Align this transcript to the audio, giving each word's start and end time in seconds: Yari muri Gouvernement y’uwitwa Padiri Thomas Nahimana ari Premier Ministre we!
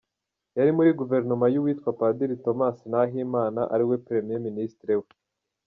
Yari 0.57 0.71
muri 0.77 0.89
Gouvernement 0.99 1.51
y’uwitwa 1.53 1.89
Padiri 1.99 2.35
Thomas 2.43 2.77
Nahimana 2.91 3.61
ari 3.73 3.83
Premier 4.05 4.39
Ministre 4.47 4.91
we! 5.01 5.07